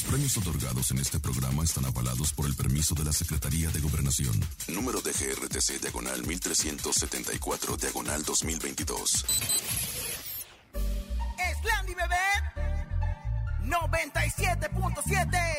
Los 0.00 0.08
premios 0.08 0.36
otorgados 0.38 0.90
en 0.92 0.98
este 0.98 1.20
programa 1.20 1.62
están 1.62 1.84
avalados 1.84 2.32
por 2.32 2.46
el 2.46 2.54
permiso 2.54 2.94
de 2.94 3.04
la 3.04 3.12
Secretaría 3.12 3.68
de 3.68 3.80
Gobernación. 3.80 4.32
Número 4.68 5.02
de 5.02 5.12
GRTC 5.12 5.78
Diagonal 5.78 6.26
1374 6.26 7.76
Diagonal 7.76 8.22
2022. 8.22 9.26
Slandy 11.60 11.94
Bebé 11.94 12.16
97.7 13.66 15.49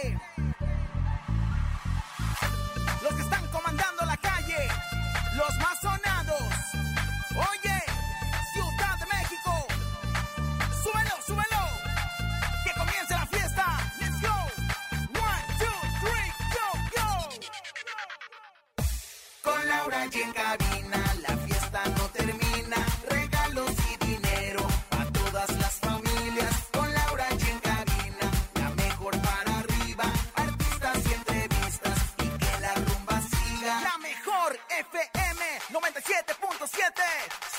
En 20.14 20.34
cabina, 20.34 21.02
la 21.28 21.38
fiesta 21.38 21.84
no 21.98 22.04
termina. 22.10 22.86
Regalos 23.10 23.72
y 23.92 24.06
dinero 24.06 24.68
a 24.92 25.06
todas 25.06 25.50
las 25.58 25.74
familias. 25.80 26.54
Con 26.74 26.94
Laura 26.94 27.28
y 27.32 27.50
en 27.50 27.60
cabina, 27.60 28.32
la 28.56 28.70
mejor 28.72 29.18
para 29.22 29.60
arriba. 29.60 30.04
Artistas 30.36 30.98
y 31.10 31.14
entrevistas 31.14 32.00
y 32.20 32.28
que 32.28 32.60
la 32.60 32.74
rumba 32.76 33.22
siga. 33.22 33.82
La 33.82 33.98
mejor 34.00 34.60
FM 34.80 35.42
97.7. 35.72 37.02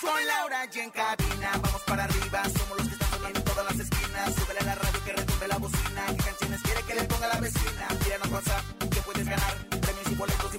Con 0.02 0.26
Laura 0.26 0.66
y 0.72 0.78
en 0.80 0.90
cabina, 0.90 1.50
vamos 1.62 1.82
para 1.86 2.04
arriba. 2.04 2.42
Somos 2.44 2.78
los 2.78 2.86
que 2.88 2.94
están 2.94 3.10
sonando 3.10 3.38
en 3.38 3.44
todas 3.44 3.64
las 3.64 3.78
esquinas. 3.80 4.34
Súbele 4.34 4.60
a 4.60 4.64
la 4.64 4.74
radio 4.74 5.04
que 5.04 5.12
retumbe 5.14 5.48
la 5.48 5.56
bocina. 5.58 6.06
¿Qué 6.06 6.22
canciones 6.24 6.62
quiere 6.62 6.82
que 6.82 6.94
le 6.96 7.04
ponga 7.04 7.28
la 7.28 7.40
vecina? 7.40 7.88
Tíranos 8.04 8.28
WhatsApp 8.30 8.64
que 8.90 9.00
puedes 9.00 9.26
ganar. 9.26 9.56
Premios 9.68 10.10
y 10.10 10.14
boletos 10.14 10.54
y 10.54 10.58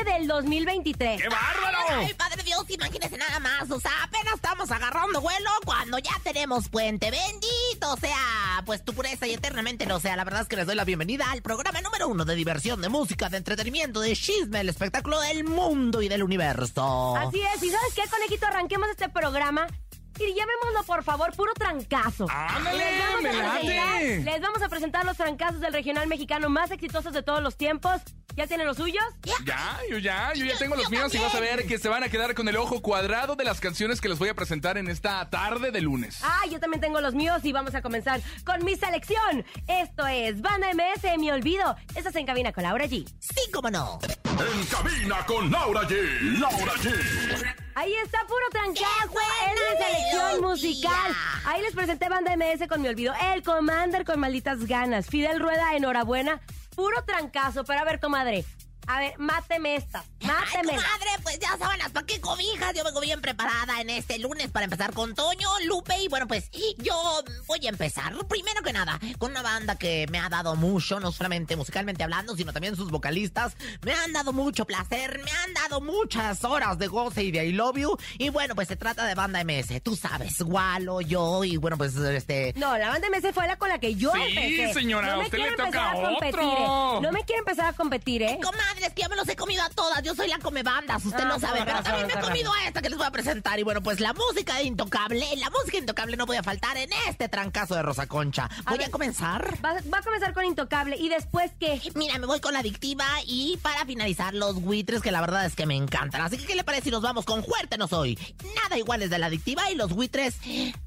del 0.00 0.26
2023. 0.26 1.22
¡Qué 1.22 1.28
bárbaro! 1.28 1.78
Ay, 1.90 2.14
padre 2.14 2.42
Dios, 2.42 2.64
imagínese 2.68 3.16
nada 3.18 3.38
más. 3.38 3.70
O 3.70 3.78
sea, 3.78 3.92
apenas 4.02 4.34
estamos 4.34 4.70
agarrando 4.70 5.20
vuelo 5.20 5.50
cuando 5.64 5.98
ya 5.98 6.12
tenemos 6.24 6.68
puente. 6.68 7.10
Bendito 7.10 7.96
sea, 8.00 8.62
pues 8.64 8.84
tu 8.84 8.94
pureza 8.94 9.26
y 9.26 9.34
eternamente 9.34 9.86
no 9.86 10.00
sea. 10.00 10.16
La 10.16 10.24
verdad 10.24 10.42
es 10.42 10.48
que 10.48 10.56
les 10.56 10.66
doy 10.66 10.74
la 10.74 10.84
bienvenida 10.84 11.30
al 11.30 11.42
programa 11.42 11.80
número 11.80 12.08
uno 12.08 12.24
de 12.24 12.34
diversión, 12.34 12.80
de 12.80 12.88
música, 12.88 13.28
de 13.28 13.36
entretenimiento, 13.36 14.00
de 14.00 14.14
chisme, 14.16 14.60
el 14.60 14.68
espectáculo 14.70 15.20
del 15.20 15.44
mundo 15.44 16.02
y 16.02 16.08
del 16.08 16.22
universo. 16.22 17.16
Así 17.16 17.40
es. 17.40 17.62
¿Y 17.62 17.70
sabes 17.70 17.94
qué, 17.94 18.02
conejito? 18.10 18.46
Arranquemos 18.46 18.88
este 18.90 19.08
programa 19.08 19.66
y 20.18 20.34
llamémoslo 20.34 20.84
por 20.86 21.02
favor 21.02 21.34
puro 21.34 21.52
trancazo. 21.54 22.26
¡Ándale! 22.30 22.78
Les 22.78 22.98
vamos, 22.98 23.22
me 23.22 23.32
late. 23.32 24.20
les 24.22 24.40
vamos 24.40 24.62
a 24.62 24.68
presentar 24.68 25.04
los 25.04 25.16
trancazos 25.16 25.60
del 25.60 25.72
regional 25.72 26.06
mexicano 26.06 26.48
más 26.48 26.70
exitosos 26.70 27.12
de 27.12 27.22
todos 27.22 27.42
los 27.42 27.56
tiempos. 27.56 28.00
¿Ya 28.36 28.46
tienen 28.46 28.66
los 28.66 28.76
suyos? 28.78 29.04
Ya, 29.44 29.78
yo 29.90 29.98
ya, 29.98 30.32
yo 30.34 30.44
ya 30.44 30.52
Yo- 30.52 30.58
tengo 30.58 30.74
los 30.74 30.84
yo 30.84 30.90
míos 30.90 31.14
y 31.14 31.18
vas 31.18 31.34
a 31.34 31.40
ver 31.40 31.66
que 31.66 31.78
se 31.78 31.88
van 31.88 32.02
a 32.02 32.08
quedar 32.08 32.34
con 32.34 32.48
el 32.48 32.56
ojo 32.56 32.80
cuadrado 32.80 33.36
de 33.36 33.44
las 33.44 33.60
canciones 33.60 34.00
que 34.00 34.08
les 34.08 34.18
voy 34.18 34.28
a 34.30 34.34
presentar 34.34 34.78
en 34.78 34.88
esta 34.88 35.28
tarde 35.28 35.70
de 35.70 35.80
lunes. 35.82 36.18
Ah, 36.22 36.40
yo 36.50 36.58
también 36.58 36.80
tengo 36.80 37.00
los 37.00 37.14
míos 37.14 37.40
y 37.44 37.52
vamos 37.52 37.74
a 37.74 37.82
comenzar 37.82 38.20
con 38.44 38.64
mi 38.64 38.76
selección. 38.76 39.44
Esto 39.66 40.06
es 40.06 40.40
Banda 40.40 40.70
MS, 40.72 41.18
Mi 41.18 41.30
Olvido. 41.30 41.76
Estás 41.94 42.16
en 42.16 42.24
cabina 42.26 42.52
con 42.52 42.62
Laura 42.64 42.86
G. 42.86 43.06
Sí, 43.20 43.50
cómo 43.52 43.70
no. 43.70 43.98
En 44.24 44.66
cabina 44.66 45.26
con 45.26 45.50
Laura 45.50 45.82
G. 45.82 46.38
Laura 46.38 46.72
G. 46.74 47.54
Ahí 47.74 47.92
está 48.04 48.18
puro 48.26 48.44
trancazo. 48.50 48.84
¡Qué 49.02 49.08
buena 49.08 49.52
Es 49.52 49.78
mi 49.78 49.84
selección 49.84 50.40
musical. 50.42 51.16
Ahí 51.44 51.62
les 51.62 51.74
presenté 51.74 52.08
Banda 52.08 52.32
MS 52.36 52.66
con 52.68 52.80
Mi 52.82 52.88
Olvido. 52.88 53.12
El 53.34 53.42
Commander 53.42 54.04
con 54.04 54.18
malditas 54.20 54.64
ganas. 54.66 55.06
Fidel 55.06 55.38
Rueda, 55.40 55.74
enhorabuena. 55.76 56.40
Puro 56.74 57.02
trancazo. 57.04 57.64
Pero 57.64 57.80
a 57.80 57.84
ver, 57.84 58.00
comadre. 58.00 58.44
A 58.86 58.98
ver, 58.98 59.18
máteme 59.18 59.76
esta. 59.76 60.04
Máteme. 60.22 60.74
comadre, 60.74 61.10
pues 61.22 61.38
ya 61.38 61.56
sábanas, 61.58 61.90
¿para 61.92 62.04
qué 62.06 62.20
cobijas? 62.20 62.74
Yo 62.74 62.84
vengo 62.84 63.00
bien 63.00 63.20
preparada 63.20 63.80
en 63.80 63.90
este 63.90 64.18
lunes 64.18 64.50
para 64.50 64.64
empezar 64.64 64.92
con 64.92 65.14
Toño, 65.14 65.48
Lupe 65.66 65.96
y 66.00 66.08
bueno, 66.08 66.26
pues 66.26 66.50
yo 66.78 67.22
voy 67.46 67.64
a 67.66 67.68
empezar, 67.68 68.12
primero 68.28 68.60
que 68.62 68.72
nada, 68.72 68.98
con 69.18 69.30
una 69.30 69.42
banda 69.42 69.76
que 69.76 70.06
me 70.10 70.18
ha 70.18 70.28
dado 70.28 70.56
mucho, 70.56 71.00
no 71.00 71.12
solamente 71.12 71.56
musicalmente 71.56 72.02
hablando, 72.02 72.36
sino 72.36 72.52
también 72.52 72.76
sus 72.76 72.90
vocalistas. 72.90 73.56
Me 73.82 73.92
han 73.94 74.12
dado 74.12 74.32
mucho 74.32 74.64
placer, 74.64 75.20
me 75.24 75.30
han 75.30 75.54
dado 75.54 75.80
muchas 75.80 76.44
horas 76.44 76.78
de 76.78 76.86
goce 76.88 77.22
y 77.24 77.30
de 77.30 77.46
I 77.46 77.52
love 77.52 77.76
you. 77.76 77.96
Y 78.18 78.28
bueno, 78.30 78.54
pues 78.54 78.68
se 78.68 78.76
trata 78.76 79.06
de 79.06 79.14
banda 79.14 79.42
MS, 79.44 79.80
tú 79.82 79.96
sabes, 79.96 80.40
Gualo, 80.42 81.00
yo 81.00 81.44
y 81.44 81.56
bueno, 81.56 81.76
pues 81.78 81.94
este... 81.96 82.52
No, 82.56 82.76
la 82.78 82.88
banda 82.88 83.08
MS 83.10 83.32
fue 83.32 83.46
la 83.46 83.56
con 83.56 83.68
la 83.68 83.78
que 83.78 83.94
yo 83.94 84.12
Sí, 84.12 84.20
empecé. 84.36 84.74
señora, 84.74 85.06
no 85.08 85.12
a 85.14 85.16
me 85.18 85.24
usted 85.24 85.38
le 85.38 85.50
toca 85.52 85.64
empezar 85.64 85.96
a 85.96 86.00
competir, 86.02 86.34
otro. 86.40 86.98
¿eh? 86.98 87.00
No 87.02 87.12
me 87.12 87.24
quiero 87.24 87.38
empezar 87.40 87.66
a 87.66 87.72
competir, 87.72 88.22
¿eh? 88.22 88.38
Comadres, 88.72 88.92
que 88.94 89.02
ya 89.02 89.08
me 89.08 89.16
los 89.16 89.28
he 89.28 89.36
comido 89.36 89.62
a 89.62 89.68
todas. 89.70 90.02
Yo 90.02 90.14
soy 90.14 90.28
la 90.28 90.38
come 90.38 90.62
bandas, 90.62 91.04
usted 91.04 91.20
Ah, 91.22 91.24
lo 91.26 91.38
sabe. 91.38 91.60
Pero 91.64 91.82
también 91.82 92.06
me 92.06 92.12
he 92.14 92.20
comido 92.20 92.52
a 92.52 92.64
esta 92.66 92.80
que 92.80 92.88
les 92.88 92.98
voy 92.98 93.06
a 93.06 93.10
presentar. 93.10 93.58
Y 93.58 93.62
bueno, 93.62 93.82
pues 93.82 94.00
la 94.00 94.12
música 94.12 94.56
de 94.56 94.64
Intocable. 94.64 95.26
La 95.36 95.50
música 95.50 95.78
Intocable 95.78 96.16
no 96.16 96.26
podía 96.26 96.42
faltar 96.42 96.76
en 96.76 96.90
este 97.08 97.28
trancazo 97.28 97.74
de 97.74 97.82
Rosa 97.82 98.06
Concha. 98.06 98.48
Voy 98.68 98.82
a, 98.82 98.90
comenzar. 98.90 99.58
Va, 99.64 99.74
va 99.92 99.98
a 99.98 100.02
comenzar 100.02 100.32
con 100.32 100.44
Intocable 100.44 100.96
y 100.96 101.08
después 101.08 101.50
qué? 101.60 101.80
Mira, 101.94 102.18
me 102.18 102.26
voy 102.26 102.40
con 102.40 102.52
la 102.52 102.60
adictiva 102.60 103.04
y 103.26 103.58
para 103.62 103.84
finalizar 103.84 104.34
los 104.34 104.60
buitres 104.60 105.02
que 105.02 105.12
la 105.12 105.20
verdad 105.20 105.44
es 105.44 105.54
que 105.54 105.66
me 105.66 105.76
encantan. 105.76 106.22
Así 106.22 106.38
que, 106.38 106.46
¿qué 106.46 106.54
le 106.54 106.64
parece 106.64 106.84
si 106.84 106.90
nos 106.90 107.02
vamos 107.02 107.24
con 107.24 107.44
Fuerte 107.44 107.76
No 107.78 107.88
Soy? 107.88 108.18
Nada 108.62 108.78
iguales 108.78 109.10
de 109.10 109.18
la 109.18 109.26
adictiva 109.26 109.70
y 109.70 109.74
los 109.74 109.92
buitres. 109.92 110.36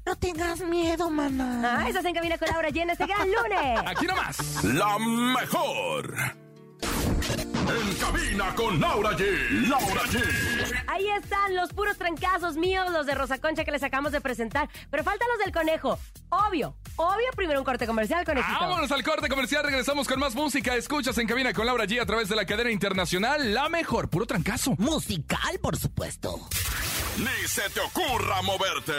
No 0.04 0.16
tengas 0.16 0.60
miedo, 0.60 1.08
mana. 1.10 1.78
Ah, 1.80 1.88
estás 1.88 2.04
en 2.04 2.14
cabina 2.14 2.36
con 2.38 2.48
Laura 2.48 2.68
en 2.68 2.90
este 2.90 3.06
gran 3.06 3.28
lunes. 3.30 3.80
Aquí 3.86 4.06
nomás. 4.06 4.64
La 4.64 4.98
mejor. 4.98 6.45
En 7.68 7.94
cabina 7.96 8.54
con 8.54 8.80
Laura 8.80 9.10
G. 9.16 9.68
Laura 9.68 10.02
G. 10.04 10.84
Ahí 10.86 11.08
están 11.10 11.56
los 11.56 11.72
puros 11.72 11.98
trancazos 11.98 12.56
míos, 12.56 12.86
los 12.92 13.06
de 13.06 13.14
Rosa 13.14 13.38
Concha 13.38 13.64
que 13.64 13.72
les 13.72 13.82
acabamos 13.82 14.12
de 14.12 14.20
presentar. 14.20 14.68
Pero 14.90 15.02
faltan 15.02 15.28
los 15.34 15.44
del 15.44 15.52
conejo. 15.52 15.98
Obvio, 16.28 16.76
obvio, 16.96 17.26
primero 17.34 17.58
un 17.58 17.64
corte 17.64 17.86
comercial, 17.86 18.24
conejito. 18.24 18.58
Vámonos 18.60 18.90
al 18.92 19.02
corte 19.02 19.28
comercial, 19.28 19.64
regresamos 19.64 20.06
con 20.06 20.20
más 20.20 20.34
música. 20.34 20.76
Escuchas 20.76 21.18
en 21.18 21.26
cabina 21.26 21.52
con 21.52 21.66
Laura 21.66 21.84
G 21.86 22.00
a 22.00 22.06
través 22.06 22.28
de 22.28 22.36
la 22.36 22.46
cadena 22.46 22.70
internacional 22.70 23.52
La 23.52 23.68
Mejor, 23.68 24.08
puro 24.08 24.26
trancazo. 24.26 24.74
Musical, 24.78 25.58
por 25.60 25.76
supuesto. 25.76 26.48
Ni 27.18 27.48
se 27.48 27.68
te 27.70 27.80
ocurra 27.80 28.42
moverte. 28.42 28.92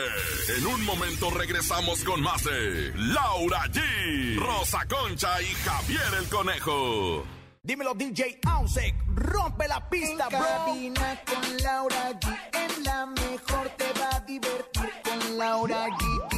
En 0.58 0.68
un 0.68 0.84
momento 0.84 1.30
regresamos 1.30 2.04
con 2.04 2.22
más 2.22 2.44
de 2.44 2.92
Laura 2.96 3.64
G, 3.68 4.40
Rosa 4.40 4.86
Concha 4.88 5.42
y 5.42 5.46
Javier 5.46 6.14
el 6.19 6.28
Conejo. 6.28 7.37
Dímelo 7.68 7.94
DJ 7.94 8.40
Ausek, 8.48 8.96
rompe 9.14 9.68
la 9.68 9.90
pista, 9.90 10.30
en 10.31 10.40
bro. 10.40 10.40
Cabina 10.40 11.22
con 11.25 11.58
Laura 11.58 12.12
G, 12.18 12.38
en 12.54 12.84
la 12.86 13.06
mejor 13.08 13.69
te 13.72 13.92
va 14.00 14.10
a 14.16 14.19
divertir 14.22 14.90
con 15.04 15.38
Laura 15.38 15.88
G. 15.88 16.30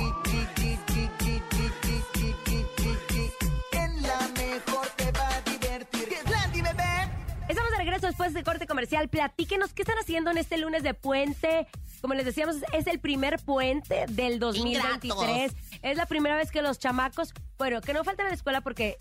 En 3.73 4.01
la 4.01 4.27
mejor 4.39 4.87
te 4.95 5.11
va 5.11 5.27
a 5.27 5.41
divertir. 5.41 6.17
Landy, 6.31 6.61
bebé! 6.63 7.11
Estamos 7.47 7.71
de 7.73 7.77
regreso 7.77 8.07
después 8.07 8.33
de 8.33 8.43
corte 8.43 8.65
comercial. 8.65 9.07
Platíquenos 9.07 9.71
qué 9.73 9.83
están 9.83 9.99
haciendo 9.99 10.31
en 10.31 10.39
este 10.39 10.57
lunes 10.57 10.81
de 10.81 10.95
puente. 10.95 11.67
Como 12.01 12.15
les 12.15 12.25
decíamos, 12.25 12.55
es 12.73 12.87
el 12.87 12.99
primer 12.99 13.37
puente 13.37 14.07
del 14.09 14.39
2023. 14.39 15.55
Es 15.83 15.95
la 15.95 16.07
primera 16.07 16.35
vez 16.35 16.49
que 16.49 16.63
los 16.63 16.79
chamacos, 16.79 17.35
bueno, 17.59 17.81
que 17.81 17.93
no 17.93 18.03
faltan 18.03 18.25
a 18.25 18.29
la 18.29 18.35
escuela 18.35 18.61
porque 18.61 18.97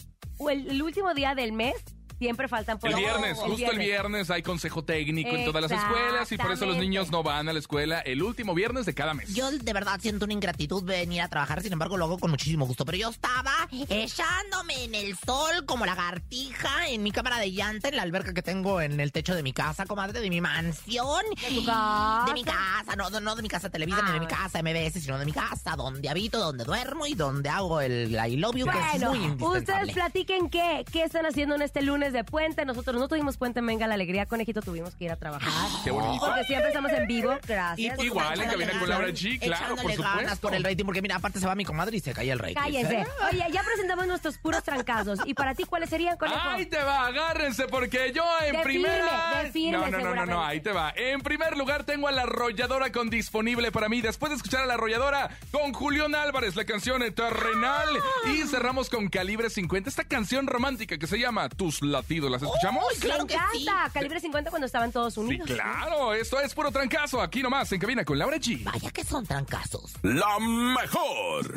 el 0.51 0.83
último 0.83 1.15
día 1.15 1.35
del 1.35 1.53
mes 1.53 1.75
siempre 2.19 2.49
faltan 2.49 2.79
por 2.79 2.91
El 2.91 2.97
viernes, 2.97 3.39
justo 3.39 3.71
el 3.71 3.79
viernes 3.79 4.31
hay 4.31 4.43
consejo 4.43 4.85
técnico 4.85 5.31
en 5.31 5.45
todas 5.45 5.63
las 5.63 5.71
escuelas 5.73 6.31
y 6.33 6.37
por 6.37 6.53
eso 6.53 6.67
los 6.67 6.77
niños 6.77 7.11
no 7.11 7.23
van 7.23 7.49
a 7.49 7.53
la 7.53 7.59
escuela 7.59 8.01
el 8.01 8.23
último 8.23 8.55
viernes 8.55 8.87
de 8.87 8.95
cada 8.95 9.15
mes. 9.15 9.35
Yo 9.35 9.51
de 9.51 9.73
verdad 9.73 9.99
siento 10.01 10.25
una 10.25 10.35
ingratitud 10.35 10.83
venir 10.83 11.23
a 11.23 11.29
trabajar, 11.29 11.63
sin 11.63 11.73
embargo 11.73 11.97
lo 11.97 12.05
hago 12.07 12.19
con 12.19 12.31
muchísimo 12.31 12.67
gusto. 12.67 12.85
Pero 12.85 12.99
yo 12.99 13.09
estaba 13.11 13.53
echándome 13.89 14.85
en 14.85 14.95
el 14.95 15.17
sol 15.19 15.65
como 15.67 15.87
lagartija 15.87 16.89
en 16.89 17.03
mi 17.03 17.13
cámara 17.13 17.39
de 17.39 17.51
llanta 17.53 17.89
en 17.89 17.97
la 17.97 18.03
alberca 18.03 18.33
que 18.35 18.43
tengo 18.43 18.81
en 18.81 18.99
el 19.01 19.13
techo 19.13 19.35
de 19.35 19.43
mi 19.43 19.53
casa, 19.53 19.87
comadre, 19.87 20.21
de 20.21 20.31
mi 20.31 20.41
mansión. 20.41 21.23
¿De 21.49 21.55
tu 21.55 21.65
casa? 21.65 22.25
De 22.27 22.33
mi 22.35 22.45
casa, 22.45 22.97
no, 22.97 23.11
no, 23.11 23.21
no 23.21 23.37
de 23.37 23.43
mi 23.43 23.49
casa 23.49 23.69
Televisa, 23.71 24.03
ni 24.03 24.13
de 24.13 24.21
mi 24.21 24.27
Ah, 24.29 24.29
casa 24.29 24.63
MBS, 24.63 25.01
sino 25.01 25.19
de 25.19 25.25
mi 25.25 25.33
casa, 25.33 25.75
donde 25.77 26.09
habito, 26.09 26.39
donde 26.39 26.65
duermo 26.65 27.07
y 27.07 27.15
donde 27.15 27.49
hago 27.49 27.81
el 27.81 28.13
I 28.13 28.37
love 28.37 28.57
you, 28.57 28.67
que 28.67 28.79
es 28.95 29.03
muy 29.03 29.19
indispensable. 29.19 29.59
ustedes 29.61 29.95
platiquen 29.95 30.51
qué, 30.51 30.85
qué 30.93 31.05
están 31.05 31.25
haciendo 31.27 31.55
en 31.55 31.63
este 31.63 31.83
lunes 31.83 32.08
de 32.13 32.25
puente. 32.25 32.65
Nosotros 32.65 32.97
no 33.01 33.09
tuvimos 33.09 33.37
puente 33.37 33.61
en 33.61 33.67
Venga 33.67 33.87
la 33.87 33.95
Alegría, 33.95 34.27
conejito, 34.27 34.63
tuvimos 34.63 34.95
que 34.95 35.05
ir 35.05 35.11
a 35.13 35.17
trabajar. 35.17 35.51
Qué 35.85 35.91
bonito. 35.91 36.25
Porque 36.27 36.45
siempre 36.45 36.69
estamos 36.69 36.93
en 36.93 37.07
vivo, 37.07 37.35
gracias. 37.47 37.97
pues, 37.97 38.07
Igual, 38.07 38.41
en 38.41 38.51
cabina 38.51 38.79
con 38.79 38.89
Laura 38.89 39.09
G, 39.09 39.39
claro, 39.41 39.77
por 39.77 39.91
echándole 39.91 39.97
ganas 40.03 40.21
supuesto. 40.23 40.41
por 40.49 40.55
el 40.55 40.65
rating, 40.65 40.85
porque 40.85 41.03
mira, 41.03 41.17
aparte 41.17 41.41
se 41.41 41.47
va 41.47 41.55
mi 41.55 41.65
comadre 41.65 41.97
y 41.97 42.01
se 42.01 42.13
cae 42.13 42.31
el 42.31 42.39
rating. 42.39 42.55
Cállense. 42.55 43.01
¿eh? 43.01 43.07
Oye, 43.31 43.45
ya 43.53 43.63
presentamos 43.63 44.07
nuestros 44.07 44.39
puros 44.39 44.63
trancazos. 44.63 45.19
¿Y 45.25 45.35
para 45.35 45.55
ti 45.55 45.65
cuáles 45.65 45.91
serían, 45.91 46.17
conejo? 46.17 46.39
Ahí 46.49 46.67
te 46.67 46.79
va, 46.83 47.07
agárrense 47.07 47.67
porque 47.69 48.13
yo 48.15 48.25
en 48.45 48.57
De 48.57 48.63
primera. 48.63 49.05
firme, 49.05 49.45
de 49.45 49.51
firme, 49.53 49.79
no, 49.79 49.89
no, 49.91 49.99
no, 49.99 50.15
no, 50.15 50.27
no, 50.27 50.45
ahí 50.45 50.61
te 50.61 50.73
va. 50.73 50.93
En 50.97 51.21
primer 51.21 51.57
lugar 51.57 51.85
tengo 51.85 52.09
a 52.09 52.13
la 52.13 52.23
arrolladora 52.23 52.91
con 52.93 53.11
disponible 53.11 53.73
para 53.73 53.89
mí. 53.89 54.01
Después 54.01 54.31
de 54.31 54.37
escuchar 54.37 54.63
a 54.63 54.67
la 54.67 54.75
arrolladora 54.75 55.31
con 55.51 55.73
Julián 55.73 56.15
Álvarez, 56.15 56.55
la 56.57 56.65
canción 56.65 57.03
Terrenal. 57.13 57.89
Ah. 57.99 58.31
Y 58.31 58.47
cerramos 58.47 58.89
con 58.91 59.09
Calibre 59.09 59.51
50, 59.51 59.89
esta 59.89 60.05
canción 60.05 60.47
romántica 60.47 60.99
que 60.99 61.07
se 61.07 61.19
llama 61.19 61.49
Tus 61.49 61.83
latidos. 62.03 62.31
¿Las 62.31 62.43
escuchamos? 62.43 62.85
Uy, 62.93 62.99
claro 63.01 63.25
Me 63.25 63.29
que 63.29 63.39
sí. 63.53 63.63
encanta. 63.63 63.91
Calibre 63.93 64.21
50 64.21 64.51
cuando 64.51 64.67
estaban 64.67 64.93
todos 64.93 65.15
Sí, 65.15 65.21
unidos. 65.21 65.47
claro, 65.49 66.15
esto 66.15 66.41
es 66.41 66.55
puro 66.55 66.71
trancazo. 66.71 67.21
Aquí 67.21 67.43
nomás 67.43 67.71
en 67.73 67.81
cabina 67.81 68.05
con 68.05 68.19
Laura 68.19 68.37
G. 68.39 68.63
Vaya 68.65 68.91
que 68.91 69.05
son 69.05 69.27
trancazos. 69.27 69.93
La 70.03 70.39
mejor. 70.39 71.55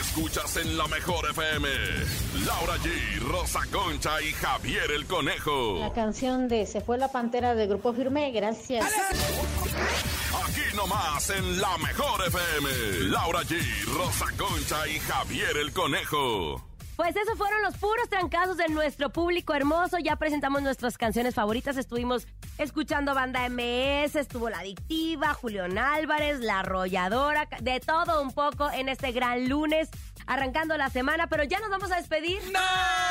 Escuchas 0.00 0.56
en 0.56 0.76
la 0.76 0.86
mejor 0.88 1.28
FM. 1.30 1.68
Laura 2.44 2.76
G, 2.78 3.18
Rosa 3.20 3.60
Concha 3.72 4.20
y 4.22 4.32
Javier 4.32 4.90
el 4.90 5.06
Conejo. 5.06 5.78
La 5.80 5.92
canción 5.92 6.48
de 6.48 6.66
Se 6.66 6.80
fue 6.80 6.98
la 6.98 7.10
pantera 7.12 7.54
del 7.54 7.68
grupo 7.68 7.92
Firme, 7.92 8.30
gracias. 8.32 8.84
Aquí 10.46 10.76
nomás 10.76 11.30
en 11.30 11.60
la 11.60 11.76
mejor 11.78 12.20
FM. 12.26 12.68
Laura 13.10 13.42
G, 13.42 13.60
Rosa 13.96 14.26
Concha 14.36 14.86
y 14.88 14.98
Javier 15.00 15.56
el 15.56 15.72
Conejo. 15.72 16.62
Pues 16.96 17.14
esos 17.14 17.36
fueron 17.36 17.60
los 17.60 17.76
puros 17.76 18.08
trancazos 18.08 18.56
de 18.56 18.68
nuestro 18.68 19.10
público 19.10 19.52
hermoso. 19.52 19.98
Ya 19.98 20.16
presentamos 20.16 20.62
nuestras 20.62 20.96
canciones 20.96 21.34
favoritas. 21.34 21.76
Estuvimos 21.76 22.26
escuchando 22.56 23.14
Banda 23.14 23.46
MS, 23.50 24.16
estuvo 24.16 24.48
La 24.48 24.60
Adictiva, 24.60 25.34
Julián 25.34 25.76
Álvarez, 25.76 26.40
La 26.40 26.60
Arrolladora, 26.60 27.48
de 27.60 27.80
todo 27.80 28.22
un 28.22 28.32
poco 28.32 28.70
en 28.70 28.88
este 28.88 29.12
gran 29.12 29.46
lunes, 29.46 29.90
arrancando 30.26 30.74
la 30.78 30.88
semana. 30.88 31.26
Pero 31.26 31.44
ya 31.44 31.60
nos 31.60 31.68
vamos 31.68 31.92
a 31.92 31.96
despedir. 31.96 32.40
Ay, 32.54 33.05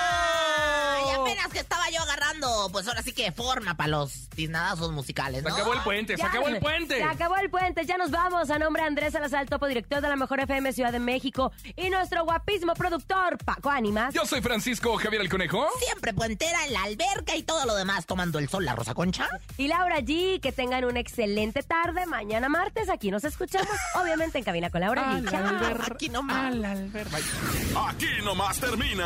apenas 1.26 1.52
que 1.52 1.60
estaba 1.60 1.90
yo 1.90 2.02
agarrando, 2.02 2.70
pues 2.72 2.88
ahora 2.88 3.02
sí 3.02 3.12
que 3.12 3.32
forma 3.32 3.76
para 3.76 3.90
los 3.90 4.30
tiznadazos 4.30 4.92
musicales, 4.92 5.44
Se 5.44 5.50
acabó 5.50 5.74
el 5.74 5.82
puente, 5.82 6.18
se 6.18 6.24
acabó 6.24 6.48
el 6.48 6.60
puente. 6.60 6.98
Se 6.98 7.04
acabó 7.04 7.36
el 7.38 7.50
puente, 7.50 7.86
ya 7.86 7.98
nos 7.98 8.12
vamos. 8.12 8.50
A 8.50 8.60
nombre 8.60 8.82
de 8.82 8.88
Andrés 8.88 9.14
Salazar, 9.14 9.48
topo 9.48 9.68
director 9.68 10.02
de 10.02 10.10
la 10.10 10.16
Mejor 10.16 10.40
FM 10.40 10.72
Ciudad 10.74 10.92
de 10.92 11.00
México 11.00 11.52
y 11.76 11.90
nuestro 11.90 12.24
guapísimo 12.24 12.74
productor, 12.74 13.38
Paco 13.44 13.70
Ánimas. 13.70 14.14
Yo 14.14 14.26
soy 14.26 14.42
Francisco 14.42 14.96
Javier 14.98 15.22
el 15.22 15.30
Conejo. 15.30 15.68
Siempre 15.80 16.14
puentera 16.14 16.66
en 16.66 16.74
la 16.74 16.84
alberca 16.84 17.36
y 17.36 17.44
todo 17.44 17.66
lo 17.66 17.76
demás 17.76 18.06
tomando 18.06 18.40
el 18.40 18.48
sol, 18.50 18.66
la 18.66 18.76
Rosa 18.76 18.94
Concha. 18.94 19.28
Y 19.58 19.68
Laura 19.68 20.00
G, 20.00 20.40
que 20.40 20.52
tengan 20.52 20.86
una 20.86 21.00
excelente 21.00 21.64
tarde. 21.64 22.06
Mañana 22.06 22.50
martes, 22.50 22.90
aquí 22.90 23.12
nos 23.12 23.24
escuchamos, 23.24 23.70
obviamente 23.96 24.38
en 24.38 24.44
cabina 24.44 24.70
con 24.70 24.82
Laura 24.82 25.14
G. 25.14 25.30
Chao. 25.30 25.94
Aquí 25.94 26.10
nomás. 26.10 26.56
Aquí 27.88 28.08
nomás 28.24 28.60
termina 28.60 29.06